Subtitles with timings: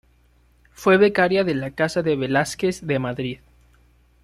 [0.73, 3.37] Fue becaria de la Casa de Velázquez de Madrid.